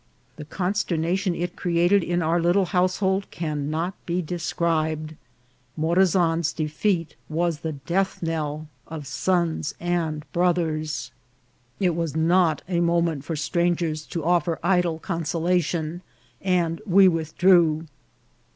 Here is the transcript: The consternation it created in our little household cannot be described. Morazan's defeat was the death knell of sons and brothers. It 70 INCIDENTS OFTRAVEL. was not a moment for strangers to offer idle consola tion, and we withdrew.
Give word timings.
The 0.37 0.45
consternation 0.45 1.35
it 1.35 1.55
created 1.55 2.03
in 2.03 2.23
our 2.23 2.41
little 2.41 2.65
household 2.65 3.29
cannot 3.29 3.93
be 4.07 4.19
described. 4.19 5.13
Morazan's 5.77 6.53
defeat 6.53 7.15
was 7.29 7.59
the 7.59 7.73
death 7.73 8.23
knell 8.23 8.65
of 8.87 9.05
sons 9.05 9.75
and 9.79 10.25
brothers. 10.33 11.11
It 11.79 11.91
70 11.93 12.01
INCIDENTS 12.01 12.01
OFTRAVEL. 12.01 12.01
was 12.01 12.15
not 12.35 12.61
a 12.67 12.79
moment 12.79 13.23
for 13.25 13.35
strangers 13.35 14.03
to 14.07 14.23
offer 14.25 14.57
idle 14.63 14.97
consola 14.99 15.61
tion, 15.63 16.01
and 16.41 16.81
we 16.87 17.07
withdrew. 17.07 17.85